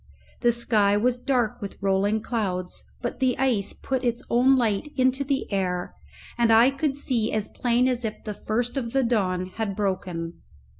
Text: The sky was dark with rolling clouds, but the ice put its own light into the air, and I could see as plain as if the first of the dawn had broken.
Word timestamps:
The 0.39 0.51
sky 0.51 0.97
was 0.97 1.19
dark 1.19 1.61
with 1.61 1.77
rolling 1.79 2.21
clouds, 2.23 2.81
but 3.03 3.19
the 3.19 3.37
ice 3.37 3.71
put 3.71 4.03
its 4.03 4.23
own 4.31 4.55
light 4.55 4.91
into 4.97 5.23
the 5.23 5.45
air, 5.53 5.93
and 6.39 6.51
I 6.51 6.71
could 6.71 6.95
see 6.95 7.31
as 7.31 7.47
plain 7.49 7.87
as 7.87 8.03
if 8.03 8.23
the 8.23 8.33
first 8.33 8.77
of 8.77 8.93
the 8.93 9.03
dawn 9.03 9.45
had 9.57 9.75
broken. 9.75 10.41